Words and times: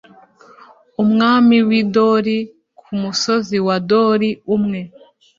umwami 1.03 1.57
w'i 1.67 1.81
dori, 1.93 2.37
ku 2.79 2.91
musozi 3.01 3.57
wa 3.67 3.77
dori, 3.89 4.29
umwe 4.55 4.79